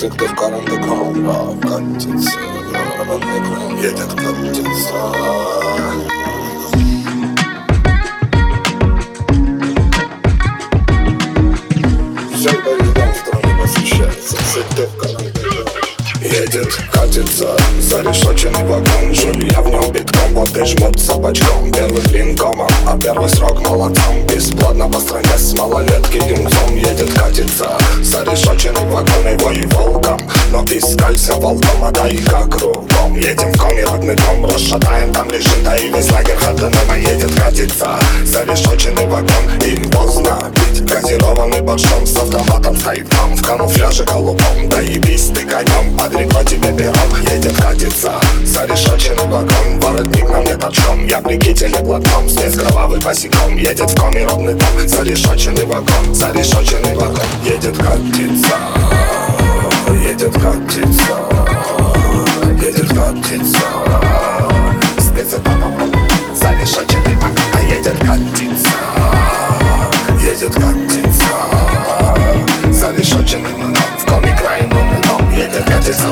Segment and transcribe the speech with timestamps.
[0.00, 2.40] Всегда в карандаком, а катится.
[3.82, 4.94] Едет катится.
[12.34, 15.66] Все поездом в стране посещается Всегда в карандаком
[16.22, 19.89] Едет, катится, зарешоченный вагон Жулья в нем
[20.46, 24.26] жмутся бочком Первый блин комом, а первый срок молодцом.
[24.26, 31.34] Бесплатно по стране с малолетки юнцом Едет, катится, зарешоченный вагон Его и волком, но искалься
[31.34, 33.16] волком А да и как кругом.
[33.16, 37.98] Едем в коме родный дом, расшатаем там лежит Да и весь лагерь ходуном, едет, катится
[38.24, 39.28] Зарешоченный вагон,
[39.64, 40.84] и поздно пить.
[40.84, 43.34] Газированный борщом с автоматом стоит там.
[43.34, 45.96] В камуфляже голубом, да и ты конем.
[45.96, 46.94] Подрекла тебе пером,
[47.30, 48.12] едет, катится
[48.44, 53.56] Зарешоченный вагон, воротник на мне торчом Я при кителе блатном, свет кровавый босиком.
[53.56, 58.56] Едет в коме родный дом, зарешоченный вагон Зарешоченный вагон, едет, катится
[60.02, 61.14] Едет, катится
[62.62, 63.66] Едет, катится
[64.98, 65.92] Спецэтапом,
[66.34, 68.70] зарешоченный вагон А едет, катится
[70.22, 71.28] Едет, катится
[72.72, 75.30] Зарешоченный вагон В коме край дом.
[75.36, 76.08] Едет, катится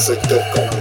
[0.00, 0.14] se
[0.54, 0.79] going.